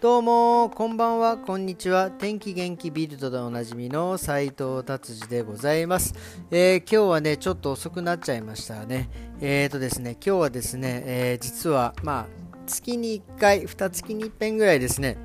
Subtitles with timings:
[0.00, 2.08] どうもこんばんはこんにちは。
[2.08, 6.14] 天気元気ビルドでおなじみの斉藤達治でございます、
[6.52, 9.10] えー、今日はねちょっと遅くなっちゃいましたね。
[9.40, 12.26] えーとですね今日はですね、えー、実はまあ
[12.64, 15.18] 月に1回2月に1遍ぐらいですね。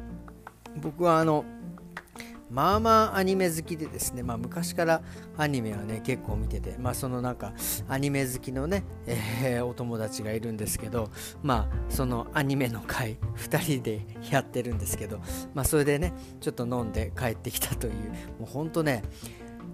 [0.78, 1.46] 僕はあの
[2.54, 5.02] まあまあアニメ好きでですね、まあ、昔から
[5.38, 7.54] アニメはね結構見てて、まあ、そのなんか
[7.90, 11.10] アニメ好きのね、えー、お友達がいるんですけど、
[11.41, 15.20] まあ、そのアニメの会2人でやってるんですけど、
[15.55, 17.94] まあ、それでねちょっと飲んで帰ってきたという
[18.40, 19.02] もうほんとね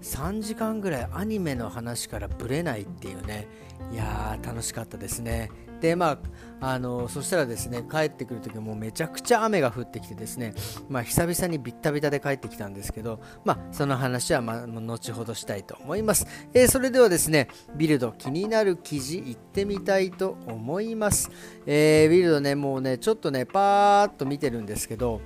[0.02, 3.46] 3時間ぐらいアニメの話からぶれないっていうね。
[3.92, 5.50] いやー楽しかったですね。
[5.80, 6.18] でま
[6.60, 10.54] ああのそしたらですね帰ってくる時もめちゃくちゃ雨が降ってきてですね
[10.88, 21.30] まあ久々にビッタビタで帰ってきたんですけどまあその話はま後ほどしたいと思います、えー、それではですねビルド気になる記事いってみたいと思います、
[21.66, 25.22] えー、ビルドねもうねちょっとねパーッと見てるんですけど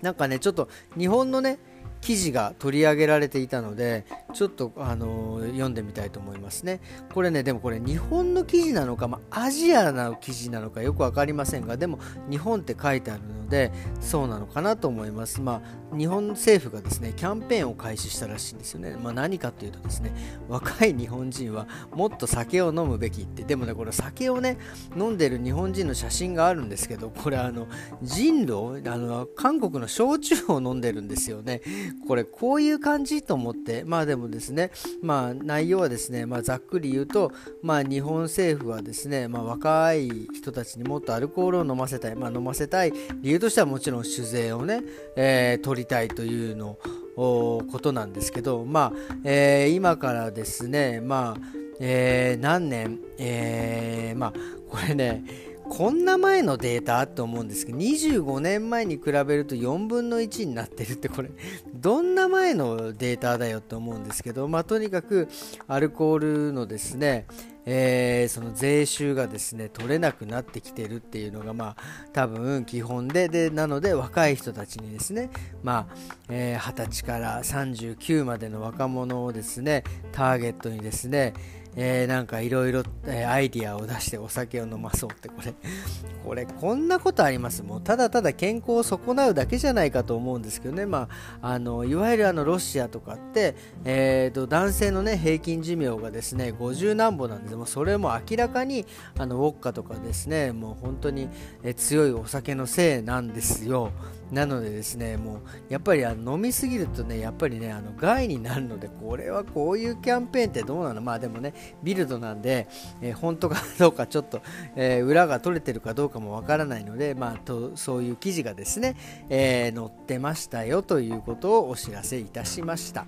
[0.00, 1.58] なんかねちょっと日本のね
[2.06, 6.80] 記事が取り上げられていたのでちょっと、あのー、読んでみたいと思いますね。
[7.12, 11.98] これねでもこれ日本の記事なのか、まあ、アジアの記事なのかよく分かりませんがでも
[12.30, 15.40] 日本って書いてあるのでそうなのかなと思います。
[15.40, 20.10] まあ日本政府がですねキャンペーンを開始したらしいんですよね、まあ、何かというとですね
[20.48, 23.44] 若い日本人はもっと酒を飲むべきって。
[23.44, 24.58] でもねこれ酒をね
[24.96, 27.68] 飲んでる日本人の写真があるんですけどこれあの
[28.02, 31.62] 人狼あの韓国の焼酎を飲んでるんですよね。
[32.06, 33.84] これこういう感じと思って。
[33.84, 34.70] まあでもですね
[35.02, 44.82] まあ内容はですね、まあ、ざっくり言うと、まあ、日本政府はですね、まあ、若い人たちにもっとアルコールを飲ませたい、まあ、飲ませたい理由としてはもちろん酒税をね、
[45.16, 46.78] えー、取りたいというの
[47.16, 51.46] ことなんですけどまあ、えー、今からですねまあ
[51.78, 54.32] えー、何年、え、まあ
[54.70, 55.24] これね
[55.68, 61.30] こんな前のデータと思うんですけど25年前に比べると4分の1になってるってこれ
[61.74, 65.28] どんな前のデータだよと思うんですけど、まあ、とにかく
[65.66, 67.26] アルコールのですね、
[67.66, 71.76] えー、その税収がですね取れなくなってきてるっていうのがまあ
[72.12, 75.30] 多分基本ででなので若い人たちにですね
[75.64, 75.94] まあ、
[76.28, 79.82] えー、20歳から39までの若者をですね
[80.12, 81.34] ターゲットにですね
[81.76, 82.82] えー、なんかいろいろ
[83.28, 85.54] アイディアを出してお酒を飲まそうってこれ。
[86.24, 87.62] これこんなことあります？
[87.62, 91.08] もうただただ健康を損なうだけじゃないかと思うんですけどね、ま
[91.40, 93.54] あ、あのいわゆるあのロシアとかって、
[93.84, 97.54] えーと、男性の、ね、平均寿命がですね50何歩なんです。
[97.54, 98.86] もうそれも明らかに
[99.16, 101.28] あのウォッカとかですねもう本当に
[101.76, 103.92] 強いお酒のせいなんですよ。
[104.32, 105.38] なのでですねもう
[105.68, 111.00] やっぱりあの飲みすぎるとねやっぱりねあの害になるのでこれはこういうキャンペーンってどうなの？
[111.00, 112.68] まあでもねビルドなんで、
[113.00, 114.42] えー、本当かどうかちょっと、
[114.76, 118.96] えー、裏が取れてるかどうかもわからないのでまあとそういう記事がですね、
[119.28, 123.06] えー、載ってましたよということをお知らせいたしました。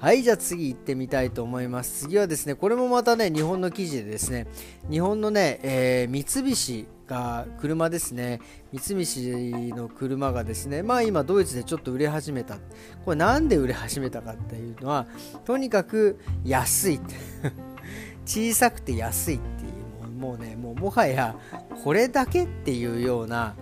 [0.00, 2.02] はいじゃあ次行ってみたいと思います。
[2.02, 4.46] 次はですねこれもまたね日本の記事でですね
[4.88, 8.40] 日本のね、え三菱が車ですね。
[8.72, 12.58] 三菱の車がですねまあ今ドイツでちょっと売れ始めた。
[13.04, 15.08] これなんで売れ始めたかっていうのは
[15.44, 17.67] とにかく安いって。
[18.28, 19.68] 小さくて安いってい
[20.06, 21.34] うもうねもうもはや
[21.82, 23.54] これだけっていうような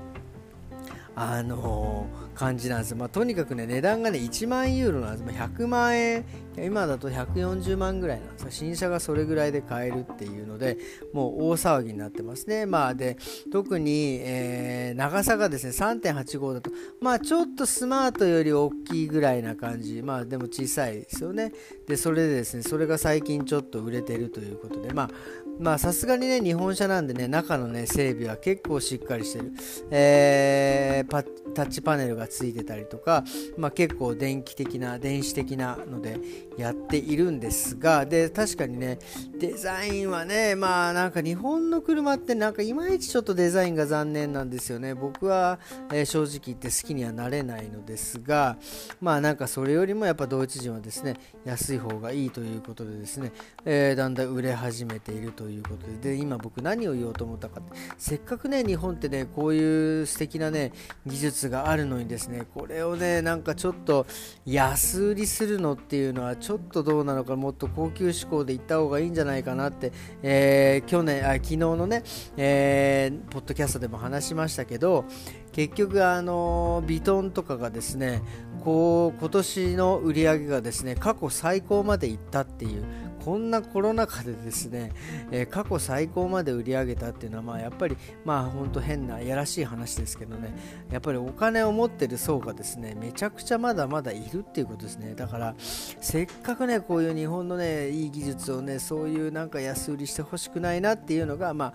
[1.15, 6.25] あのー感じなんですまあ、とにかくね値段がね1万ユーロなんです、まあ、100万円
[6.59, 10.79] 今だと140万ぐらいなんです新車がそれぐらいで買えるっていうので
[11.13, 13.17] もう大騒ぎになってますね、まあ、で
[13.51, 16.71] 特に、えー、長さがですね3.85だと。
[17.01, 20.03] まあちょっとスマートより大きいぐらいな感じ。
[20.03, 21.53] まあでも小さいですよね。
[21.89, 24.93] でそれでですねそれが最近ちょっと売れてるということで。
[24.93, 25.11] まあ
[25.59, 29.53] まあさすがにね日本車なんでね中のね整備は結構しっかりしてる、
[29.91, 31.25] えー、
[31.55, 33.25] タッチパネルがついてたりとか、
[33.57, 36.19] まあ、結構電気的な電子的なので
[36.59, 38.99] やっているんですがで確かにね
[39.39, 44.95] デザインはねまあなんか日本の車ってなんかいまいちちょっとデザインが残念なんですよね。
[44.95, 45.59] 僕は、
[45.93, 48.59] えー、正直言って好きにはなれないのですが
[49.01, 51.15] まあなんかそれよりもやっぱドイツ人はですね
[51.45, 53.33] 安い方がいいということでですね、
[53.65, 56.15] えー、だんだん売れ始めているというということで。
[56.15, 57.63] で今僕何を言おうと思ったか
[57.99, 60.73] せっかくね日本ってねこういう素敵なね
[61.07, 64.07] 技術があるのにですねこれをねなんかちょっと
[64.45, 69.93] 安売りするのっていうのはちょっとどうなのかもっと高級志向で行った方がいいんじゃないかなって、
[70.25, 72.03] えー、去年あ昨日のね、
[72.37, 75.05] えー、ポッドキャストでも話しましたけど
[75.53, 78.21] 結局あのビトンとかがですね
[78.65, 82.85] こう今年の売り上げがですね過去最高までいったっていう
[83.27, 84.93] こんなコロナ禍でですね、
[85.33, 90.55] えー、過去最高まで売り上げたっていうのは、まあ、やっぱり、まあ、本当変な、やらしい話ですけどね、
[90.93, 95.17] やっぱりお金を持ってる層がですね、めちゃくちゃまだまだいるっていうことですね。
[95.17, 101.75] だから、せっかくね、こういう日本のね、いい技術をね、そういうなんか安売りしてほしくないなっていうのが、ま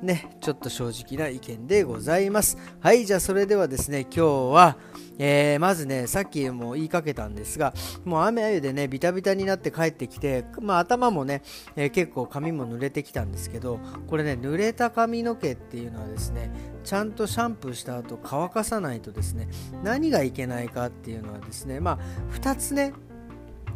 [0.00, 2.56] ね、ちょっと正直な意見でございます。
[2.78, 4.76] はい、じゃあそれではですね、今日は、
[5.18, 7.74] えー、まずね、さっきも言いかけたんですが、
[8.04, 11.42] もう雨あゆでね、ビタビタになって帰ってきて、まあ、頭もね、
[11.76, 16.50] えー、結構髪も濡れてきたんですけど、これね、濡れた髪の毛っていうのはですね、
[16.84, 19.48] ちゃんとシャンプーした後乾かさないとですね、
[19.82, 21.98] 何がいけないかっていうのはですね、まあ、
[22.34, 22.92] 2つね、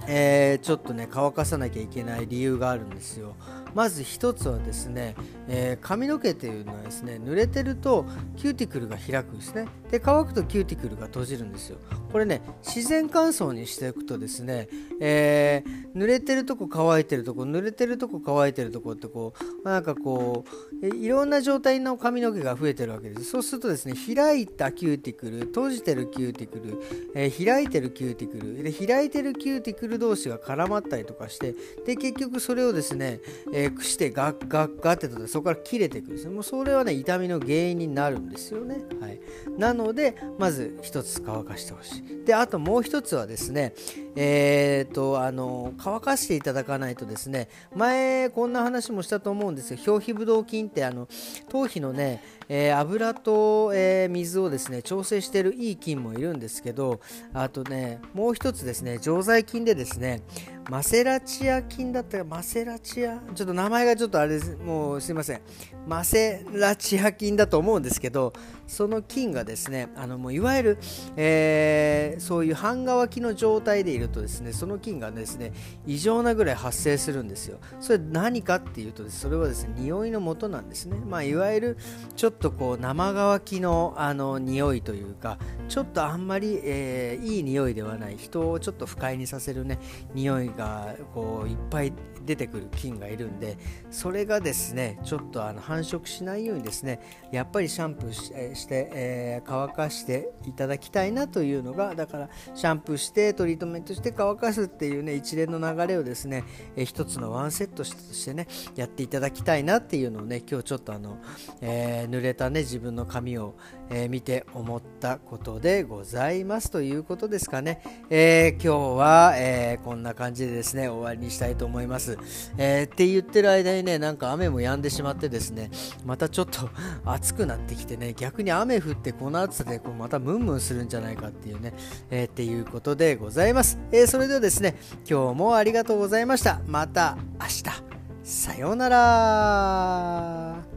[0.09, 3.35] えー、ちょっとね乾かさなきゃいけない理由があるんですよ。
[3.75, 5.15] まず1つはですね、
[5.49, 8.05] えー、髪の毛っていうのはですね濡れてると
[8.37, 9.67] キューティクルが開くんですね。
[9.91, 11.79] で乾くとキューティクルが閉じるんですよ。
[12.11, 14.69] これね自然乾燥にしていくとですね、
[15.01, 19.33] えー、濡れてるとこ乾いてるとこ濡れてるとこ乾いてるとこってこ
[19.65, 20.45] うなんかこ
[20.83, 23.25] ういろんな状態の髪の毛が増えてるわけです。
[23.25, 26.83] そうするとですね開いたキューティクル閉じてるキューティクル、
[27.15, 31.55] えー、開いてるキューティクルで開いてるキューティクル同士が絡まったりとかして
[31.87, 33.21] で結局それをですね、
[33.53, 39.21] えー、してガッガッガッってとそこから切れていくんですねもうそれはね痛みの原因になるんですよね、はい、
[39.59, 42.25] なのでまず1つ乾かしてほしい。
[42.25, 43.75] であともう1つはですね
[44.14, 51.09] えーと、あの乾かしていただかないとですね前こんな話もしたと思うんですよ表皮ブドウ菌ってあの
[51.49, 57.00] 頭皮のね、えー、油と、えー、水をですね調整しているいい菌もいるんですけど
[57.32, 60.23] あとねもう一つですね常在菌でですね
[60.70, 63.19] マセラチア菌だったらマセラチア？
[63.35, 64.56] ちょっと名前がちょっとあれです。
[64.56, 65.41] もうすいません。
[65.88, 68.32] マセラチア菌だと思うんですけど
[68.69, 70.79] その菌がですねあのもういわゆる、
[71.17, 75.53] えー、そういう半乾きの状態でいるとですねその菌がですね
[75.87, 77.59] 異常なぐらい発生するんですよ。
[77.81, 80.97] それ何かっていうとそれはですね匂いの元なんですね。
[80.97, 81.79] まあいわゆる
[82.17, 85.39] ちょっとこう生乾きのあの匂いというか
[85.69, 89.79] ちょっとあんまり、えー、いい匂いではない人をちょっと不快にさせるね
[90.15, 91.93] 匂いがこういっぱい
[92.25, 93.59] 出てくる菌がいるんで
[93.91, 97.01] それがですねちょっとあの繁殖しないようにですね
[97.33, 106.44] やっぱりシャンプーして、えー、乾かしていただきたいなというのがだからシャンプーしてトリートメントそして乾かすっていうね一連の流れをですね、
[106.77, 111.19] えー、一つのワンセットとしてねやっていただきたいなっていうのをね今日ちょっとあの、
[111.61, 113.55] えー、濡れたね自分の髪を、
[113.93, 122.19] え見て思ったことでございますということですかね、え今日は、えこんな感じでですね終わりにしたいと思います、
[122.56, 125.71] えって言ってる間にねなんか雨も止んでしまってですね
[126.05, 126.71] またちょっと
[127.05, 131.75] 暑くなってきてね逆に雨降ってこの暑さでこうまたムンムンするんじゃないかっていうね、
[132.11, 134.77] えー、っていうことでございます、えー、それではですね
[135.09, 136.61] 今日もありがとうございました。
[136.67, 137.93] また明日。
[138.25, 140.72] さようなら。